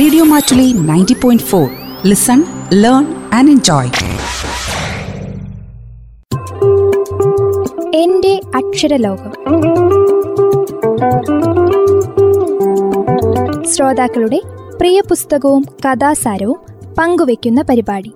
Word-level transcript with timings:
Radio 0.00 0.24
Mattoli 0.24 0.72
ninety 0.72 1.16
point 1.20 1.44
four 1.44 1.70
listen 2.06 2.44
learn 2.72 3.06
and 3.32 3.50
enjoy 3.50 3.90
എന്റെ 7.96 8.40
അക്ഷരലോകം. 8.54 9.32
ശ്രോതാക്കളുടെ 13.64 14.40
പ്രിയ 14.76 15.00
പുസ്തകവും 15.00 15.64
കഥാസാരവും 15.86 16.58
പങ്കുവയ്ക്കുന്ന 16.98 17.62
പരിപാടി. 17.62 18.14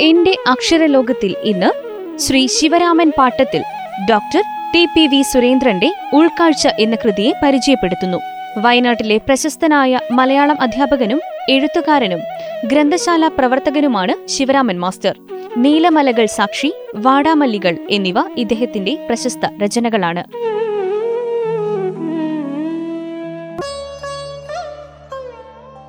എന്റെ 0.00 0.36
അക്ഷരലോകത്തിൽ 0.46 1.36
ഇന്ന് 1.42 1.72
Shri 2.18 2.46
Sivaraman 2.46 3.12
Pattathil 3.18 3.62
doctor 4.10 4.42
T 4.74 4.84
P 4.84 5.06
V 5.06 5.22
സുരേന്ദ്രന്റെ 5.22 5.94
ഉൾക്കാഴ്ച 6.12 6.68
എന്ന 6.80 6.96
കൃതിയെ 6.96 7.32
പരിചയപ്പെടുത്തുന്നു. 7.42 8.18
വയനാട്ടിലെ 8.58 9.16
പ്രശസ്തനായ 9.16 9.98
മലയാളം 10.10 10.62
അധ്യാപകനും 10.62 11.20
എഴുത്തുകാരനും 11.48 12.20
ഗ്രന്ഥശാല 12.64 13.28
പ്രവർത്തകനുമാണ് 13.28 14.28
ശിവരാമൻ 14.28 14.80
മാസ്റ്റർ. 14.80 15.14
നീലമലകൾ 15.56 16.26
സാക്ഷി 16.26 16.74
വാടാമല്ലികൾ 16.94 17.78
എന്നിവ 17.90 18.14
ഇദ്ദേഹത്തിന്റെ 18.36 19.06
പ്രശസ്ത 19.08 19.40
രചനകളാണ്. 19.64 20.24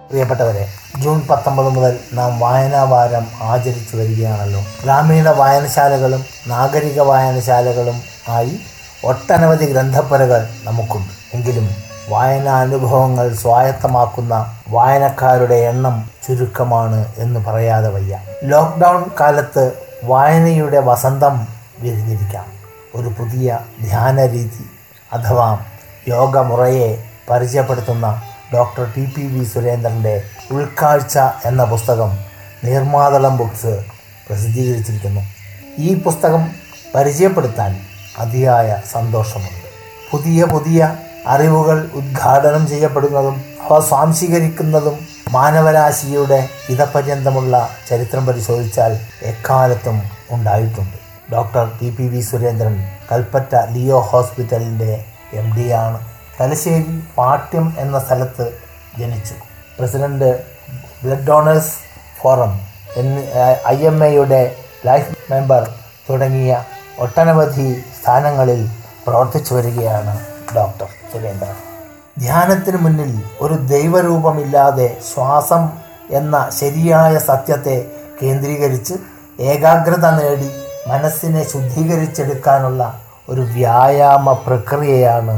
പ്രിയപ്പെട്ടവരെ 0.10 0.68
ജൂൺ 1.04 1.28
പത്തൊമ്പത് 1.28 1.70
മുതൽ 1.70 2.00
നാം 2.14 2.40
വായനാ 2.40 2.84
വാരം 2.84 3.28
ആചരിച്ചു 3.42 3.98
വരികയാണല്ലോ. 3.98 4.62
ഗ്രാമീണ 4.84 5.30
വായനശാലകളും 5.30 6.26
നാഗരിക 6.48 7.02
വായനശാലകളും 7.02 8.02
ആയി 8.30 8.60
ഒട്ടനവധി 9.06 9.66
ഗ്രന്ഥപ്പനകൾ 9.66 10.48
നമുക്കുണ്ട്. 10.64 11.14
എങ്കിലും 11.34 11.70
വായനാനുഭവങ്ങൾ 12.10 13.34
സ്വായത്തമാക്കുന്ന 13.34 14.60
വായനക്കാരുടെ 14.70 15.56
എണ്ണം 15.56 16.10
ചുരുക്കമാണ് 16.28 17.06
എന്ന് 17.18 17.40
പറയാതെ 17.40 17.90
വയ്യ. 17.90 18.20
ലോക്ക്ഡൗൺ 18.44 19.12
കാലത്ത് 19.20 19.72
വായനയുടെ 20.04 20.80
വസന്തം 20.80 21.48
വിരിഞ്ഞിരിക്കാം. 21.80 22.46
ഒരു 22.96 23.08
പുതിയ 23.08 23.60
ധ്യാന 23.82 24.26
രീതി 24.26 24.70
അഥവാ 25.14 25.60
യോഗമുറയെ 26.08 27.04
പരിചയപ്പെടുത്തുന്ന 27.30 28.22
ഡോക്ടർ 28.54 28.94
ടി 28.98 29.06
പി 29.06 29.22
വി 29.22 29.44
സുരേന്ദ്രന്റെ 29.44 30.24
ഉൾക്കാഴ്ച 30.52 31.20
എന്ന 31.46 31.64
പുസ്തകം 31.64 32.18
നീർമാതളം 32.64 33.38
ബുക്സ് 33.38 33.84
പ്രസിദ്ധീകരിച്ചിരിക്കുന്നു. 34.30 35.22
ഈ 35.78 35.96
പുസ്തകം 35.96 36.52
പരിചയപ്പെടുത്താൻ 36.96 37.80
അതിയായ 38.20 38.82
സന്തോഷമുണ്ട്. 38.92 39.68
പുതിയ 40.12 40.46
പുതിയ 40.46 40.96
അറിവുകൾ 41.28 41.92
ഉദ്ഘാടനം 41.94 42.68
ചെയ്യപ്പെടുന്നതും 42.68 43.46
അവ 43.70 43.80
സ്വാംശീകരിക്കുന്നതും 43.80 45.08
മാനവരാശിയുടെ 45.32 46.50
ഇതപര്യന്തമുള്ള 46.70 47.70
ചരിത്രം 47.90 48.26
പരിശോധിച്ചാൽ 48.26 49.00
എക്കാലത്തും 49.22 50.02
ഉണ്ടായിട്ടുണ്ട്. 50.32 50.98
Doctor 51.34 51.72
T 51.82 51.90
P 51.90 52.04
V 52.04 52.22
Surendran 52.22 52.84
Kalpetta 53.12 53.56
Leo 53.72 54.00
ഹോസ്പിറ്റലിന്റെ 54.00 55.06
എം 55.34 55.48
ആണ്. 55.74 56.00
തലശ്ശേരി 56.42 57.04
പാട്യം 57.18 57.76
എന്ന 57.80 58.00
സ്ഥലത്ത് 58.00 58.46
ജനിച്ചു. 59.00 59.34
പ്രസിഡന്റ് 59.80 60.40
ബ്ലഡ് 61.04 61.28
ഡോണേഴ്സ് 61.28 61.74
ഫോറം 62.22 62.62
എന്നീ 62.98 63.24
ഐ 63.68 63.78
എം 63.86 64.06
എയുടെ 64.06 64.56
ലൈഫ് 64.86 65.32
മെമ്പർ 65.32 65.70
തുടങ്ങിയ 66.10 66.64
ഒട്ടനവധി 67.00 67.84
സ്ഥാനങ്ങളിൽ 68.06 68.60
പ്രവർത്തിച്ചു 69.06 69.54
വരികയാണ് 69.54 70.12
ഡോക്ടർ 70.56 70.88
സുരേന്ദ്രൻ 71.12 71.56
ധ്യാനത്തിന് 72.20 72.78
മുന്നിൽ 72.78 73.12
ഒരു 73.42 73.54
ദൈവരൂപമില്ലാതെ 73.54 74.98
ശ്വാസം 75.14 75.64
എന്ന 76.10 76.50
ശരിയായ 76.60 77.18
സത്യത്തെ 77.18 77.78
കേന്ദ്രീകരിച്ച് 78.22 78.96
ഏകാഗ്രത 79.40 80.06
നേടി 80.10 80.50
മനസ്സിനെ 80.88 81.44
ശുദ്ധീകരിച്ചെടുക്കാനുള്ള 81.44 83.00
ഒരു 83.30 83.42
വ്യായാമ 83.42 84.34
പ്രക്രിയയാണ് 84.34 85.36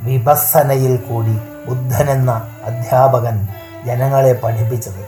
വിഭസനയിൽ 0.00 0.96
കൂടി 0.96 1.36
ബുദ്ധനെന്ന 1.66 2.30
അധ്യാപകൻ 2.64 3.48
ജനങ്ങളെ 3.86 4.32
പഠിപ്പിച്ചത്. 4.32 5.04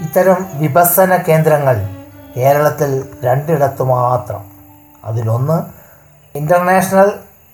ഇത്തരം 0.00 0.46
വിഭസന 0.54 1.16
കേന്ദ്രങ്ങൾ 1.28 1.78
കേരളത്തിൽ 2.36 2.92
രണ്ടിടത്തു 3.24 3.82
മാത്രം. 3.82 4.44
അതിലൊന്ന് 5.04 5.83
international 6.34 7.08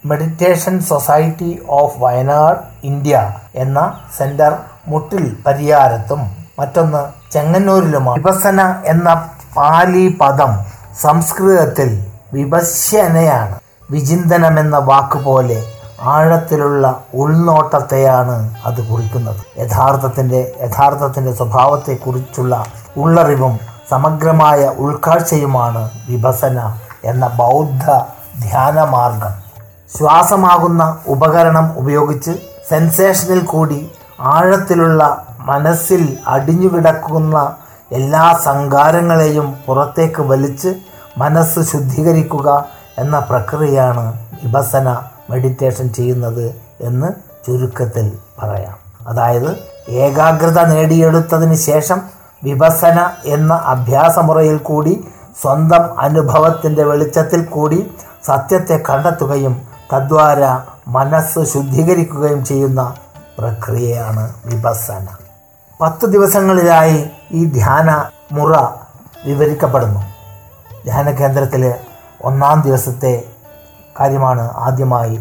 meditation 0.04 0.80
society 0.80 1.48
of 1.68 1.98
Wayanad 1.98 2.60
India 2.84 3.16
എന്ന 3.54 3.78
സെന്റർ 4.18 4.52
മുട്ടിൽ 4.88 5.24
പരിയാരത്തും 5.46 6.20
മറ്റൊന്ന് 6.58 7.02
ചെങ്ങന്നൂരിലുമാണ്. 7.32 8.18
വിപസന 8.18 8.60
എന്ന 8.86 9.08
പാലി 9.56 10.16
പദം 10.20 10.52
സംസ്കൃതത്തിൽ 11.00 11.90
വിപശ്യനയാണ്. 12.32 13.56
വിചിന്തനം 13.90 14.60
എന്ന 14.60 14.78
വാക്കുപോലെ 14.78 15.58
ആഴത്തിലുള്ള 16.00 16.84
ഉൾനോട്ടത്തെയാണ് 17.14 18.36
അത് 18.64 18.80
കുറിക്കുന്നത്. 18.88 19.40
യഥാർത്ഥത്തിന്റെ 19.58 20.40
യഥാർത്ഥത്തിന്റെ 20.66 21.32
സ്വഭാവത്തെക്കുറിച്ചുള്ള 21.32 22.54
ഉള്ളറിവും 22.96 23.58
സമഗ്രമായ 23.90 24.62
ഉൾക്കാഴ്ചയുമാണ് 24.84 25.90
വിഭസന 26.08 26.58
എന്ന 27.04 27.26
ബൗദ്ധ 27.42 27.84
ധ്യാനമാർഗം. 28.42 29.32
ശ്വാസമാകുന്ന 29.96 30.98
ഉപകരണം 31.06 31.78
ഉപയോഗിച്ച് 31.78 32.30
സെൻസേഷനിൽ 32.70 33.40
കൂടി 33.44 33.90
ആഴത്തിലുള്ള 34.20 35.26
മനസ്സിൽ 35.40 36.18
അടിഞ്ഞുകിടക്കുന്ന 36.26 37.56
എല്ലാ 37.92 38.40
സങ്കാരങ്ങളെയും 38.44 39.56
പുറത്തേക്ക് 39.66 40.22
വലിച്ച് 40.22 40.74
മനസ്സ് 41.18 41.60
ശുദ്ധീകരിക്കുക 41.60 42.66
എന്ന 42.98 43.18
പ്രക്രിയയാണ് 43.18 44.04
വിഭസന 44.44 44.96
മെഡിറ്റേഷൻ 45.30 45.88
ചെയ്യുന്നത് 45.88 46.54
എന്ന് 46.80 47.08
ചുരുക്കത്തിൽ 47.46 48.18
പറയാം. 48.42 48.76
അതായത് 49.08 49.56
ഏകാഗ്രത 49.88 50.60
നേടിയെടുത്തതിന് 50.62 51.54
ശേഷം 51.54 52.02
വിഭസന 52.44 53.10
എന്ന 53.24 53.54
അഭ്യാസമുറയിൽ 53.54 54.58
കൂടി 54.58 55.04
സ്വന്തം 55.42 56.00
അനുഭവത്തിന്റെ 56.00 56.84
വെളിച്ചത്തിൽ 56.84 57.44
കൂടി 57.44 57.90
സത്യത്തെ 58.26 58.82
കണ്ടെത്തുകയും 58.90 59.62
തദ്വാര 59.94 60.58
മനസ്സ് 60.88 61.52
ശുദ്ധീകരിക്കുകയും 61.52 62.44
ചെയ്യുന്ന 62.44 62.94
പ്രക്രിയയാണ് 63.38 64.34
വിഭസന 64.46 65.06
പത്ത് 65.80 66.06
ദിവസങ്ങളിലായി 66.06 67.10
ഈ 67.32 67.44
ധ്യാന 67.44 68.04
മുറ 68.32 68.58
വിവരിക്കപ്പെടുന്നു. 69.24 70.00
ധ്യാന 70.84 71.10
കേന്ദ്രത്തിൽ 71.10 71.74
ഒന്നാം 72.24 72.60
ദിവസത്തെ 72.60 73.24
കാര്യമാണ് 74.00 74.50
ആദ്യമായി 74.56 75.16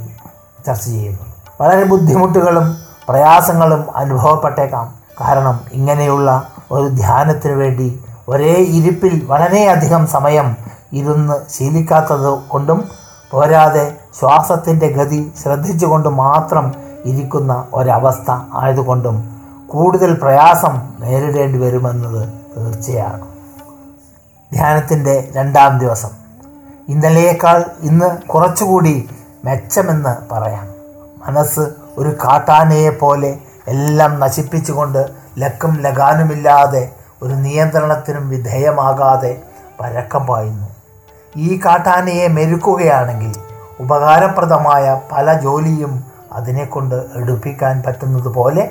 ചർച്ച 0.67 0.85
ചെയ്യുന്നത്. 0.85 1.27
വളരെ 1.61 1.83
ബുദ്ധിമുട്ടുകളും 1.83 2.77
പ്രയാസങ്ങളും 3.09 3.97
അനുഭവപ്പെട്ടേക്കാം. 3.97 4.99
കാരണം 5.21 5.65
ഇങ്ങനെയുള്ള 5.73 6.47
ഒരു 6.71 6.87
ധ്യാനത്തിന് 6.87 7.53
വേണ്ടി 7.53 8.03
ഒരേ 8.27 8.53
ഇരിപ്പിൽ 8.53 9.25
വളരെയധികം 9.25 10.07
സമയം 10.07 10.57
ഇരുന്ന് 10.93 11.51
ശീലിക്കാത്തത് 11.51 12.39
കൊണ്ടും 12.49 12.89
പോരാതെ 13.31 13.95
ശ്വാസത്തിന്റെ 14.19 14.87
ഗതി 14.87 15.33
ശ്രദ്ധിച്ചുകൊണ്ട് 15.43 16.09
മാത്രം 16.09 16.73
ഇരിക്കുന്ന 17.05 17.67
ഒരവസ്ഥ 17.73 18.31
ആയതുകൊണ്ടും 18.31 19.41
കൂടുതൽ 19.67 20.13
പ്രയാസം 20.13 20.93
നേരിടേണ്ടി 20.99 21.59
വരുമെന്നത് 21.59 22.29
തീർച്ചയാണ്. 22.57 23.27
ധ്യാനത്തിന്റെ 24.53 25.31
രണ്ടാം 25.35 25.79
ദിവസം. 25.79 26.09
ഇന്നലെയേക്കാൾ 26.89 27.65
ഇന്ന് 27.81 28.17
കുറച്ചുകൂടി 28.27 29.09
മെച്ചമെന്ന് 29.45 30.33
പറയാം. 30.33 30.67
മനസ്സ് 31.27 31.69
ഒരു 31.97 32.09
കാട്ടാനയെ 32.09 32.89
പോലെ 32.89 33.37
എല്ലാം 33.67 34.19
നശിപ്പിച്ചുകൊണ്ട് 34.19 35.07
ലക്കും 35.37 35.81
ലഗാനുമില്ലാതെ 35.81 36.91
ഒരു 37.21 37.33
നിയന്ത്രണത്തിനും 37.33 38.29
വിധേയമാകാതെ 38.29 39.41
പരക്കം 39.79 40.25
പായുന്നു. 40.25 40.78
ഈ 41.37 41.59
കാട്ടാനയെ 41.65 42.27
മെരുക്കുകയാണെങ്കിൽ 42.27 43.33
ഉപകാരപ്രദമായ 43.79 45.01
പല 45.11 45.33
ജോലിയും 45.33 46.03
അതിനെക്കൊണ്ട് 46.31 46.95
എടുപ്പിക്കാൻ 47.15 47.83
പറ്റുന്നത് 47.85 48.27
പോലെ 48.27 48.69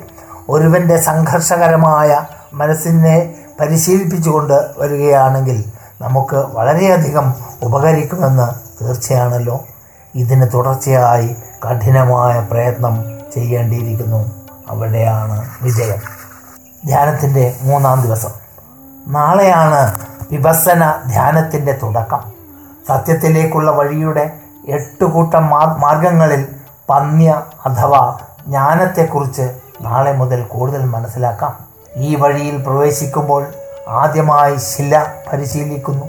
ഒരുവന്റെ 0.49 0.97
സംഘർഷകരമായ 0.97 2.25
മനസ്സിനെ 2.53 3.33
പരിശീലിപ്പിച്ചുകൊണ്ട് 3.59 4.53
വരികയാണെങ്കിൽ 4.77 5.71
നമുക്ക് 6.01 6.35
വളരെയധികം 6.35 7.33
ഉപകരിക്കുമെന്ന് 7.63 8.69
തീർച്ചയാണല്ലോ. 8.83 9.65
ഇതിന് 10.15 10.47
തുടർച്ചയായി 10.53 11.35
കഠിനമായ 11.65 12.47
പ്രയത്നം 12.51 13.03
ചെയ്യേണ്ടിയിരിക്കുന്നു. 13.33 14.31
അവിടെയാണ് 14.69 15.49
വിജയം. 15.61 15.99
ധ്യാനത്തിന്റെ 16.85 17.55
മൂന്നാം 17.61 18.01
ദിവസം. 18.01 18.29
നാളെയാണ് 19.07 19.99
വിഭസന 20.31 20.93
ധ്യാനത്തിന്റെ 21.07 21.79
തുടക്കം. 21.83 22.38
സത്യത്തിലേക്കുള്ള 22.89 23.71
വഴിയുടെ 23.71 24.31
എട്ട് 24.69 25.05
കൂട്ടം 25.05 25.47
മാർഗങ്ങളിൽ 25.79 26.47
പന്യ 26.89 27.41
അഥവാ 27.65 28.19
ജ്ഞാനത്തെക്കുറിച്ച് 28.47 29.55
നാളെ 29.81 30.11
മുതൽ 30.11 30.43
കൂടുതൽ 30.43 30.85
മനസ്സിലാക്കാം. 30.85 31.59
ഈ 31.95 32.15
വഴിയിൽ 32.15 32.63
പ്രവേശിക്കുമ്പോൾ 32.63 33.45
ആദ്യമായി 33.87 34.55
ശില 34.55 35.05
പരിശീലിക്കുന്നു. 35.33 36.05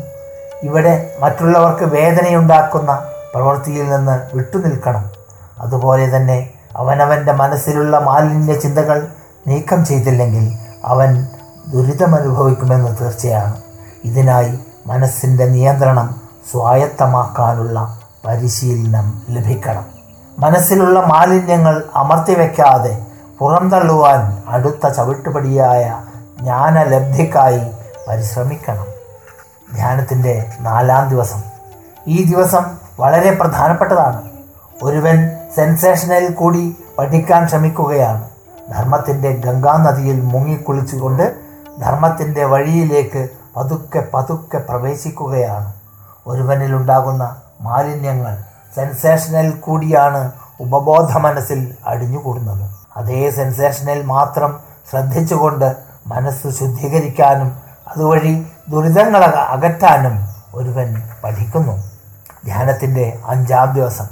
ഇവിടെ 0.63 1.15
മറ്റുള്ളവർക്ക് 1.21 1.85
വേദനയുണ്ടാക്കുന്ന 1.85 3.05
പ്രവൃത്തിയിൽ 3.35 3.91
നിന്ന് 3.91 4.37
വിട്ടുനിൽക്കണം. 4.37 5.11
അതുപോലെ 5.59 6.17
തന്നെ 6.17 6.51
അവനവന്റെ 6.77 7.33
മനസ്സിലുള്ള 7.33 7.99
മാലിന്യ 7.99 8.55
ചിന്തകൾ 8.55 9.07
നീക്കം 9.47 9.85
ചെയ്തില്ലെങ്കിൽ 9.85 10.53
അവൻ 10.85 11.27
ദുരിതമനുഭവിക്കുമെന്ന് 11.69 12.97
തീർച്ചയാണ്. 13.01 13.57
ഇതിനായി 14.05 14.59
മനസ്സിന്റെ 14.87 15.45
നിയന്ത്രണം 15.47 16.30
സ്വായത്തമാക്കാനുള്ള 16.53 18.01
പരിശീലനം 18.27 19.23
ലഭിക്കണം. 19.31 19.85
മനസ്സിലുള്ള 20.39 21.01
മാലിന്യങ്ങൾ 21.01 21.85
അമർത്തി 21.95 22.11
അമർത്തിവെക്കാതെ 22.11 23.07
പുറന്തള്ളുവാൻ 23.39 24.43
അടുത്ത 24.49 24.89
ചവിട്ടുപടിയായ 24.89 26.03
ജ്ഞാനലബ്ധിക്കായി 26.41 27.61
പരിശ്രമിക്കണം. 28.09 28.87
ധ്യാനത്തിന്റെ 29.75 30.53
നാലാം 30.61 31.09
ദിവസം. 31.09 31.43
ഈ 32.07 32.35
ദിവസം 32.35 32.65
വളരെ 33.01 33.31
പ്രധാനപ്പെട്ടതാണ്. 33.31 34.31
ഒരുവൻ 34.83 35.37
സെൻസേഷനിൽ 35.57 36.33
കൂടി 36.33 36.77
പഠിക്കാൻ 36.99 37.49
ശ്രമിക്കുകയാണ്. 37.49 38.29
ധർമ്മത്തിന്റെ 38.71 39.31
ഗംഗാനദിയിൽ 39.31 40.21
മുങ്ങിക്കുളിച്ചുകൊണ്ട് 40.21 41.35
ധർമ്മത്തിന്റെ 41.81 42.45
വഴിയിലേക്ക് 42.45 43.29
പതുക്കെ 43.57 44.09
പതുക്കെ 44.15 44.59
പ്രവേശിക്കുകയാണ്. 44.59 45.80
ഒരുവനിലുണ്ടാകുന്ന 46.31 47.37
മാലിന്യങ്ങൾ 47.61 48.39
സെൻസേഷനിൽ 48.75 49.51
കൂടിയാണ് 49.51 50.33
ഉപബോധ 50.61 51.17
മനസ്സിൽ 51.17 51.75
അടിഞ്ഞുകൂടുന്നത്. 51.87 52.71
അതേ 52.97 53.31
സെൻസേഷനിൽ 53.31 54.03
മാത്രം 54.03 54.61
ശ്രദ്ധിച്ചുകൊണ്ട് 54.91 55.77
മനസ്സ് 56.07 56.59
ശുദ്ധീകരിക്കാനും 56.59 57.57
അതുവഴി 57.89 58.47
ദുരിതങ്ങൾ 58.69 59.25
അക- 59.25 59.65
അകറ്റാനും 59.65 60.29
ഒരുവൻ 60.55 61.03
പഠിക്കുന്നു. 61.25 61.83
ധ്യാനത്തിന്റെ 62.45 63.19
അഞ്ചാം 63.27 63.73
ദിവസം. 63.73 64.05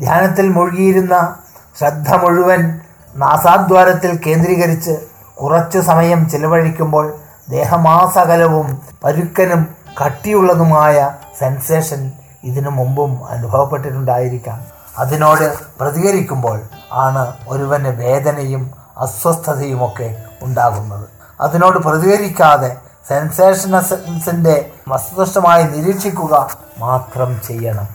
ധ്യാനത്തിൽ 0.00 0.48
മുഴുകിയിരുന്ന 0.48 1.36
ശ്രദ്ധ 1.78 2.14
മുഴുവൻ 2.14 2.80
നാസാദ്വാരത്തിൽ 3.16 4.20
കേന്ദ്രീകരിച്ച് 4.26 4.96
കുറച്ചു 5.42 5.78
സമയം 5.78 6.28
ചിലവഴിക്കുമ്പോൾ 6.28 7.14
ദേഹമാസകലവും 7.50 8.82
പരുക്കനും 9.04 9.68
കട്ടിയുള്ളതുമായ 10.04 11.14
സെൻസേഷൻ 11.38 12.12
ഇതിനു 12.44 12.70
മുമ്പും 12.70 13.28
അനുഭവപ്പെട്ടിട്ടുണ്ടായിരിക്കാം. 13.28 14.64
അതിനോട് 14.98 15.54
പ്രതികരിക്കുമ്പോൾ 15.80 16.62
ആണ് 16.92 17.32
ഒരുവന് 17.48 17.88
വേദനയും 17.88 18.70
അസ്വസ്ഥതയും 18.96 19.84
ഒക്കെ 19.84 20.22
ഉണ്ടാകുന്നത്. 20.42 21.08
അതിനോട് 21.40 21.78
പ്രതികരിക്കാതെ 21.78 22.76
സെൻസേഷനസിന്റെ 23.08 24.70
വസ്തുനിഷ്ഠമായി 24.88 25.62
നിരീക്ഷിക്കുക 25.62 26.50
മാത്രം 26.78 27.40
ചെയ്യണം. 27.46 27.88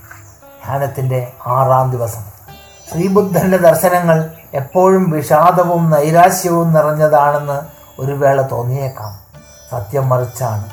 ധ്യാനത്തിന്റെ 0.66 1.34
ആറാം 1.48 1.92
ദിവസം. 1.92 2.22
ശ്രീബുദ്ധന്റെ 2.92 3.57
ദർശനങ്ങൾ 3.57 4.30
എപ്പോഴും 4.54 5.10
വിഷാദവും 5.10 5.90
നൈരാശ്യവും 5.90 6.74
നിറഞ്ഞതാണെന്ന് 6.74 7.62
ഒരു 8.01 8.13
വേള 8.13 8.42
തോന്നിയേക്കാം. 8.42 9.19
സത്യം 9.72 10.10
മറിച്ചാണ്. 10.10 10.66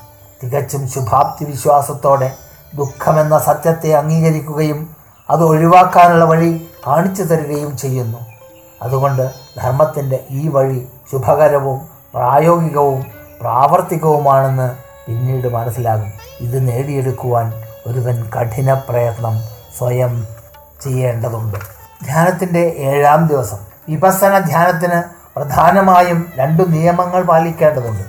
തികച്ചും 0.42 0.88
ശുഭാപ്തി 0.88 1.44
വിശ്വാസത്തോടെ 1.44 2.36
ദുഃഖമെന്ന 2.74 3.38
സത്യത്തെ 3.38 3.92
അംഗീകരിക്കുകയും 3.92 4.96
അത് 5.30 5.44
ഒഴിവാക്കാനുള്ള 5.44 6.24
വഴി 6.24 6.68
കാണിച്ചു 6.86 7.22
തരികയും 7.22 7.76
ചെയ്യുന്നു. 7.76 8.18
അതുകൊണ്ട് 8.82 9.30
ധർമ്മത്തിന്റെ 9.62 10.24
ഈ 10.30 10.48
വഴി 10.48 10.86
ശുഭകരവും 11.12 11.80
പ്രായോഗികവും 12.14 13.06
പ്രാവർത്തികവുമാണെന്ന് 13.40 14.70
പിന്നീട് 15.06 15.48
മനസ്സിലാകും. 15.48 16.12
ഇത് 16.40 16.68
നേടിയെടുക്കുവാൻ 16.68 17.52
ഒരുവൻ 17.86 18.30
കഠിന 18.30 18.74
പ്രയത്നം 18.74 19.40
സ്വയം 19.78 20.26
ചെയ്യേണ്ടതുണ്ട്. 20.80 21.58
ധ്യാനത്തിന്റെ 22.04 22.74
ഏഴാം 22.76 23.26
ദിവസം. 23.26 23.56
വിപസന 23.88 24.38
ധ്യാനത്തിന് 24.38 25.02
പ്രധാനമായും 25.36 26.32
രണ്ടു 26.38 26.62
നിയമങ്ങൾ 26.62 27.22
പാലിക്കേണ്ടതുണ്ട്. 27.22 28.04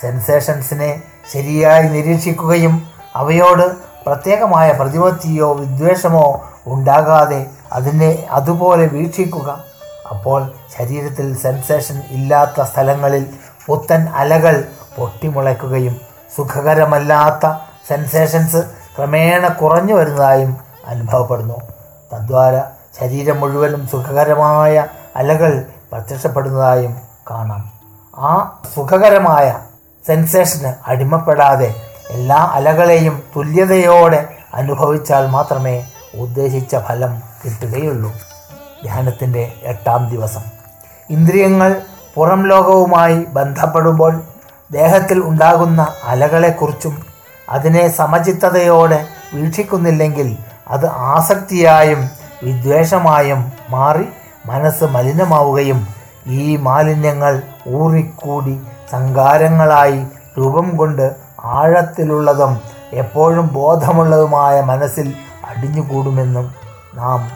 സെൻസേഷൻസിനെ 0.00 1.02
ശരിയായി 1.32 1.82
നിരീക്ഷിക്കുകയും 1.82 2.86
അവയോട് 3.16 3.91
പ്രത്യേകമായ 4.06 4.72
പ്രതിപത്തിയോ 4.72 5.52
വിദ്വേഷമോ 5.52 6.40
ഉണ്ടാകാതെ 6.66 7.46
അതിനെ 7.72 8.26
അതുപോലെ 8.30 8.86
വീക്ഷിക്കുക. 8.86 9.64
അപ്പോൾ 10.10 10.52
ശരീരത്തിൽ 10.78 11.36
സെൻസേഷൻ 11.36 12.02
ഇല്ലാത്ത 12.10 12.62
സ്ഥലങ്ങളിൽ 12.62 13.26
പുത്തൻ 13.66 14.08
അലകൾ 14.08 14.64
പൊട്ടിമുളയ്ക്കുകയും 14.98 16.00
സുഖകരമല്ലാത്ത 16.36 17.46
സെൻസേഷൻസ് 17.88 18.64
ക്രമേണ 18.98 19.48
കുറഞ്ഞു 19.48 19.94
വരുന്നതായും 19.94 20.56
അനുഭവപ്പെടുന്നു. 20.86 21.58
തദ്വാര 22.12 22.62
ശരീരം 23.00 23.40
മുഴുവനും 23.40 23.88
സുഖകരമായ 23.88 24.86
അലകൾ 25.16 25.64
പ്രത്യക്ഷപ്പെടുന്നതായും 25.92 26.96
കാണാം. 27.30 27.72
ആ 28.18 28.60
സുഖകരമായ 28.74 29.58
സെൻസേഷന് 30.06 30.74
അടിമപ്പെടാതെ 30.86 31.74
എല്ലാ 32.10 32.36
അലകളെയും 32.36 33.22
തുല്യതയോടെ 33.36 34.28
അനുഭവിച്ചാൽ 34.54 35.26
മാത്രമേ 35.26 35.86
ഉദ്ദേശിച്ച 36.14 36.76
ഫലം 36.76 37.22
കിട്ടുകയുള്ളൂ. 37.44 38.12
ധ്യാനത്തിന്റെ 38.82 39.52
എട്ടാം 39.62 40.08
ദിവസം. 40.08 40.40
ഇന്ദ്രിയങ്ങൾ 41.10 41.82
പുറം 42.14 42.48
ലോകവുമായി 42.48 43.14
ബന്ധപ്പെടുമ്പോൾ 43.14 44.22
ദേഹത്തിൽ 44.72 45.24
ഉണ്ടാകുന്ന 45.24 45.86
അലകളെക്കുറിച്ചും 46.04 47.02
അതിനെ 47.48 47.88
സമചിത്തതയോടെ 47.88 49.06
വീക്ഷിക്കുന്നില്ലെങ്കിൽ 49.34 50.36
അത് 50.68 50.86
ആസക്തിയായും 50.86 52.10
വിദ്വേഷമായും 52.42 53.52
മാറി 53.70 54.08
മനസ്സ് 54.46 54.84
മലിനമാവുകയും 54.84 55.86
ഈ 56.26 56.56
മാലിന്യങ്ങൾ 56.56 57.42
ഊറിക്കൂടി 57.66 58.60
സങ്കാരങ്ങളായി 58.90 60.06
രൂപം 60.38 60.76
കൊണ്ട് 60.76 61.16
ആഴത്തിലുള്ളതും 61.44 62.60
എപ്പോഴും 62.92 63.48
ബോധമുള്ളതുമായ 63.52 64.60
മനസ്സിൽ 64.60 65.12
അടിഞ്ഞുകൂടുമെന്നും 65.44 66.54
നാം 66.94 67.30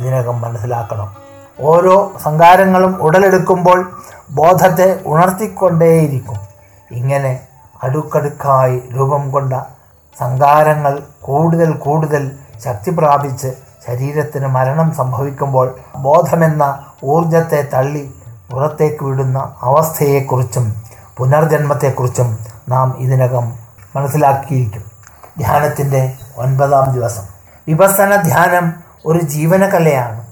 ഇതിനകം 0.00 0.40
മനസ്സിലാക്കണം. 0.40 1.16
ഓരോ 1.60 2.12
സങ്കാരങ്ങളും 2.24 3.02
ഉടലെടുക്കുമ്പോൾ 3.02 3.90
ബോധത്തെ 4.30 5.02
ഉണർത്തിക്കൊണ്ടേയിരിക്കും. 5.06 6.34
ഇങ്ങനെ 6.90 7.40
അടുക്കടുക്കായി 7.82 8.82
രൂപം 8.92 9.30
കൊണ്ട 9.30 9.52
സങ്കാരങ്ങൾ 10.20 10.98
കൂടുതൽ 11.20 11.72
കൂടുതൽ 11.72 12.30
ശക്തി 12.64 12.90
പ്രാപിച്ച് 12.90 13.52
ശരീരത്തിന് 13.86 14.46
മരണം 14.46 14.94
സംഭവിക്കുമ്പോൾ 14.94 15.74
ബോധമെന്ന 15.96 16.84
ഊർജത്തെ 17.04 17.68
തള്ളി 17.74 18.14
പുറത്തേക്ക് 18.50 19.04
വിടുന്ന 19.04 19.54
അവസ്ഥയെക്കുറിച്ചും 19.62 20.74
പുനർജന്മത്തെക്കുറിച്ചും 21.18 22.38
നാം 22.68 22.96
ഇതിനകം 22.98 23.52
മനസ്സിലാക്കിയിരിക്കും. 23.96 24.84
ധ്യാനത്തിന്റെ 25.38 26.12
ഒൻപതാം 26.36 26.92
ദിവസം. 26.92 27.22
വിപസന 27.68 28.16
ധ്യാനം 28.16 28.74
ഒരു 29.06 29.18
ജീവനകലയാണ്. 29.18 30.26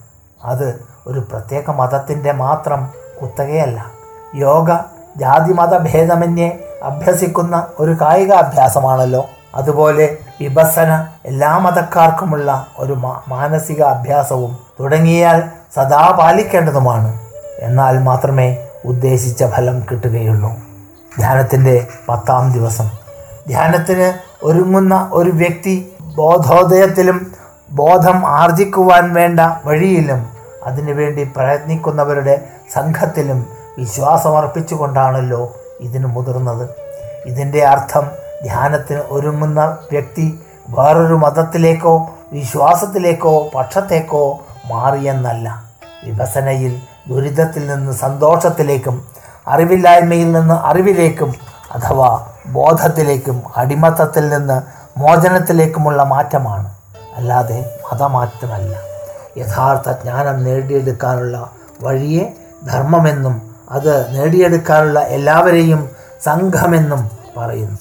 അത് 0.45 0.85
ഒരു 1.07 1.21
പ്രത്യേക 1.21 1.71
മതത്തിന്റെ 1.71 2.33
മാത്രം 2.33 2.91
കുത്തകയല്ല. 3.23 3.87
യോഗ 4.35 4.73
ജാതിമത 5.17 5.79
ഭേദമന്യേ 5.79 6.59
അഭ്യസിക്കുന്ന 6.83 7.67
ഒരു 7.79 7.97
കായിക 8.01 8.33
അഭ്യാസമാണല്ലോ. 8.33 9.27
അതുപോലെ 9.55 10.19
വിപസന 10.41 11.07
എല്ലാ 11.25 11.59
മതക്കാർക്കുമുള്ള 11.59 12.67
ഒരു 12.79 12.93
മാനസിക 13.29 13.83
അഭ്യാസവും 13.83 14.59
തുടങ്ങിയാൽ 14.81 15.43
സദാ 15.75 16.17
പാലിക്കേണ്ടതുമാണ്. 16.21 17.21
എന്നാൽ 17.59 17.99
മാത്രമേ 17.99 18.69
ഉദ്ദേശിച്ച 18.85 19.45
ഫലം 19.45 19.81
കിട്ടുകയുള്ളൂ. 19.91 20.70
ധ്യാനത്തിന്റെ 21.19 21.87
പത്താം 22.09 22.53
ദിവസം. 22.53 22.91
ധ്യാനത്തിന് 23.49 24.13
ഒരുങ്ങുന്ന 24.43 25.11
ഒരു 25.13 25.31
വ്യക്തി 25.31 25.93
ബോധോദയത്തിലും 26.15 27.33
ബോധം 27.71 28.27
ആർജിക്കുവാൻ 28.27 29.15
വേണ്ട 29.15 29.41
വഴിയിലും 29.65 30.27
അതിനുവേണ്ടി 30.65 31.25
പ്രയത്നിക്കുന്നവരുടെ 31.37 32.49
സംഘത്തിലും 32.73 33.47
വിശ്വാസമർപ്പിച്ചുകൊണ്ടാണല്ലോ 33.79 35.57
ഇതിന് 35.81 36.07
മുതിർന്നത്. 36.07 36.71
ഇതിന്റെ 37.27 37.67
അർത്ഥം 37.67 38.11
ധ്യാനത്തിന് 38.43 39.01
ഒരുങ്ങുന്ന 39.11 39.79
വ്യക്തി 39.93 40.41
വേറൊരു 40.69 41.15
മതത്തിലേക്കോ 41.15 42.11
വിശ്വാസത്തിലേക്കോ 42.33 43.49
പക്ഷത്തേക്കോ 43.55 44.39
മാറിയെന്നല്ല. 44.71 45.65
വിഭസനയിൽ 46.05 46.81
ദുരിതത്തിൽ 47.09 47.67
നിന്ന് 47.67 47.93
സന്തോഷത്തിലേക്കും 47.93 49.05
അറിവില്ലായ്മയിൽ 49.51 50.33
നിന്ന് 50.33 50.55
അറിവിലേക്കും 50.55 51.35
അഥവാ 51.73 52.27
ബോധത്തിലേക്കും 52.47 53.43
അടിമത്തത്തിൽ 53.57 54.29
നിന്ന് 54.29 54.63
മോചനത്തിലേക്കുമുള്ള 54.99 56.03
മാറ്റമാണ്. 56.03 56.75
അല്ലാതെ 57.15 57.59
മതമാറ്റമല്ല. 57.93 58.77
യഥാർത്ഥ 59.39 59.91
ജ്ഞാനം 59.91 60.45
നേടിയെടുക്കാനുള്ള 60.45 61.51
വഴിയെ 61.83 62.25
ധർമ്മമെന്നും 62.67 63.43
അത് 63.71 63.93
നേടിയെടുക്കാനുള്ള 64.15 65.01
എല്ലാവരെയും 65.01 65.91
സംഘമെന്നും 66.23 67.11
പറയുന്നു. 67.37 67.79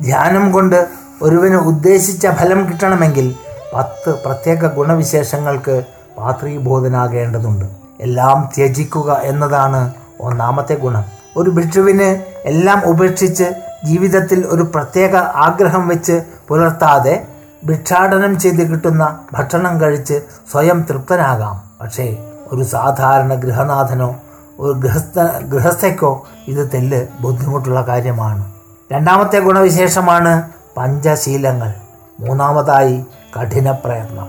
ധ്യാനം 0.00 0.52
കൊണ്ട് 0.52 0.88
ഒരുവന് 1.22 1.56
ഉദ്ദേശിച്ച 1.56 2.26
ഫലം 2.26 2.68
കിട്ടണമെങ്കിൽ 2.68 3.34
പത്ത് 3.74 4.10
പ്രത്യേക 4.24 4.66
ഗുണവിശേഷങ്ങൾക്ക് 4.66 5.84
പാത്രീബോധനാകേണ്ടതുണ്ട്. 6.18 7.64
എല്ലാം 8.00 8.48
ത്യജിക്കുക 8.56 9.20
എന്നതാണ് 9.22 9.80
ഒന്നാമത്തെ 10.20 10.74
ഗുണം. 10.74 11.04
ഒരു 11.36 11.50
ഭിക്ഷുവിന് 11.50 12.24
എല്ലാം 12.44 12.82
ഉപേക്ഷിച്ച് 12.84 13.44
ജീവിതത്തിൽ 13.84 14.46
ഒരു 14.48 14.62
പ്രത്യേക 14.62 15.16
ആഗ്രഹം 15.16 15.88
വെച്ച് 15.88 16.22
പുലർത്താതെ 16.48 17.28
ഭിക്ഷാടനം 17.68 18.38
ചെയ്ത് 18.38 18.70
കിട്ടുന്ന 18.70 19.18
ഭക്ഷണം 19.32 19.80
കഴിച്ച് 19.80 20.20
സ്വയം 20.52 20.86
തൃപ്തനാകാം. 20.90 21.62
പക്ഷേ 21.80 22.32
ഒരു 22.52 22.62
സാധാരണ 22.62 23.34
ഗൃഹനാഥനോ 23.34 24.16
ഒരു 24.58 24.72
ഗൃഹസ്ഥ 24.72 25.20
ഗൃഹസ്ഥയ്ക്കോ 25.44 26.26
ഇത് 26.48 26.70
തെല്ല് 26.74 27.06
ബുദ്ധിമുട്ടുള്ള 27.20 27.80
കാര്യമാണ്. 27.80 28.52
രണ്ടാമത്തെ 28.92 29.38
ഗുണവിശേഷമാണ് 29.38 30.50
പഞ്ചശീലങ്ങൾ. 30.76 31.74
മൂന്നാമതായി 32.20 33.06
കഠിന 33.40 33.70
പ്രയത്നം. 33.70 34.28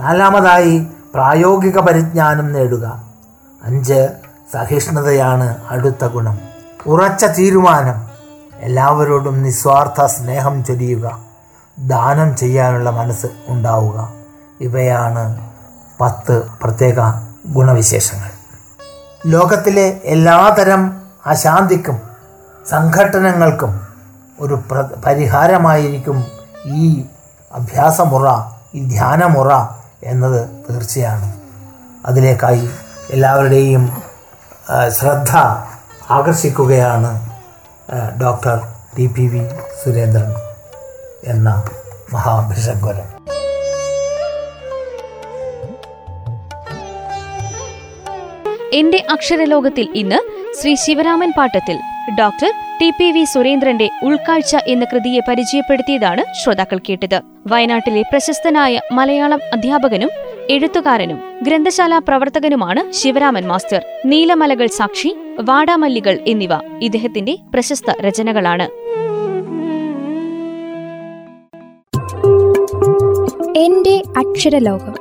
നാലാമതായി 0.00 0.86
പ്രായോഗിക 1.14 1.78
പരിജ്ഞാനം 1.78 2.52
നേടുക. 2.52 3.02
അഞ്ച് 3.62 4.08
സഹിഷ്ണുതയാണ് 4.52 5.56
അടുത്ത 5.70 6.04
ഗുണം. 6.04 6.38
ഉറച്ച 6.86 7.24
തീരുമാനം. 7.24 8.08
എല്ലാവരോടും 8.60 9.42
നിസ്വാർത്ഥ 9.42 10.06
സ്നേഹം 10.06 10.64
ചൊരിയുക. 10.64 11.18
ദാനം 11.78 12.36
ചെയ്യാനുള്ള 12.36 12.90
മനസ്സ് 12.90 13.26
ഉണ്ടാവുക. 13.48 14.12
ഇവയാണ് 14.60 15.50
പത്ത് 16.00 16.42
പ്രത്യേക 16.62 16.94
ഗുണവിശേഷങ്ങൾ. 17.46 18.30
ലോകത്തിലെ 19.26 20.00
എല്ലാതരം 20.04 21.02
അശാന്തിക്കും 21.26 22.00
സംഘട്ടനങ്ങൾക്കും 22.68 23.80
ഒരു 24.40 24.54
പ്ര 24.54 24.80
പരിഹാരമായിരിക്കും 24.80 26.24
ഈ 26.64 27.04
അഭ്യാസമുറ 27.52 28.30
ഈ 28.74 28.88
ധ്യാനമുറ 28.88 29.54
എന്നത് 30.04 30.50
തീർച്ചയാണ്. 30.70 31.32
അതിലേക്കായി 32.06 32.70
എല്ലാവരുടെയും 33.10 34.09
ശ്രദ്ധ 34.70 35.30
ആകർഷിക്കുകയാണ് 36.10 37.10
doctor 38.20 38.58
T 38.96 39.06
P 39.06 39.26
V 39.26 39.42
Surendran 39.84 40.34
എന്ന 41.24 41.64
മഹാഭിഷഗ്വരൻ 42.12 43.08
എന്റെ 48.72 49.04
അക്ഷരലോകത്തിൽ 49.10 49.88
ഇന്ന് 49.94 50.18
Shri 50.60 50.74
Sivaraman 50.74 51.32
Pattathil 51.36 51.78
doctor 52.18 52.50
T 52.80 52.90
P 52.90 53.10
V 53.10 53.24
സുരേന്ദ്രന്റെ 53.24 53.90
ഉൾക്കാഴ്ച 54.02 54.56
എന്ന 54.66 54.84
കൃതിയെ 54.84 55.20
പരിചയപ്പെടുത്തിയതാണ് 55.28 56.24
ശ്രോതാക്കൾ 56.42 56.78
കേട്ടത്. 56.78 57.20
വയനാട്ടിലെ 57.46 58.02
പ്രശസ്തനായ 58.02 58.80
മലയാളം 58.92 59.40
അധ്യാപകനും 59.52 60.10
എഴുത്തുകാരനും 60.50 61.18
ഗ്രന്ഥശാല 61.42 61.98
പ്രവർത്തകനുമാണ് 61.98 62.92
ശിവരാമൻ 62.92 63.48
മാസ്റ്റർ. 63.48 63.80
നീലമലകൾ 64.06 64.66
സാക്ഷി 64.66 65.16
വാടാമല്ലികൾ 65.40 66.18
എന്നിവ 66.26 66.50
ഇദ്ദേഹത്തിന്റെ 66.82 67.36
പ്രശസ്ത 67.54 67.90
രചനകളാണ്. 68.00 68.62
എന്റെ 73.58 74.02
അക്ഷരലോകം. 74.18 74.94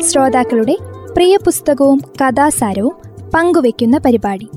ശ്രോതാക്കളുടെ 0.00 0.76
പ്രിയ 1.14 1.36
പുസ്തകവും 1.36 2.00
കഥാസാരവും 2.20 2.92
പങ്കുവയ്ക്കുന്ന 3.34 3.98
പരിപാടി. 3.98 4.48